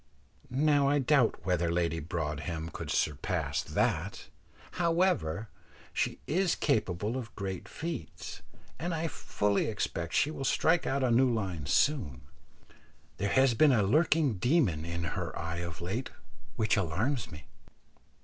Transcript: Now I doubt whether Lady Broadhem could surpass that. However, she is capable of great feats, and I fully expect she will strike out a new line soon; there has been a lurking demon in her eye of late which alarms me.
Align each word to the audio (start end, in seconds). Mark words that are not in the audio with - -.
Now 0.49 0.89
I 0.89 0.97
doubt 0.97 1.45
whether 1.45 1.71
Lady 1.71 1.99
Broadhem 1.99 2.69
could 2.69 2.89
surpass 2.89 3.61
that. 3.61 4.29
However, 4.71 5.47
she 5.93 6.17
is 6.25 6.55
capable 6.55 7.15
of 7.17 7.35
great 7.35 7.67
feats, 7.69 8.41
and 8.79 8.95
I 8.95 9.07
fully 9.07 9.67
expect 9.67 10.15
she 10.15 10.31
will 10.31 10.43
strike 10.43 10.87
out 10.87 11.03
a 11.03 11.11
new 11.11 11.31
line 11.31 11.67
soon; 11.67 12.21
there 13.17 13.29
has 13.29 13.53
been 13.53 13.71
a 13.71 13.83
lurking 13.83 14.39
demon 14.39 14.85
in 14.85 15.03
her 15.03 15.37
eye 15.37 15.57
of 15.59 15.81
late 15.81 16.09
which 16.55 16.75
alarms 16.77 17.31
me. 17.31 17.45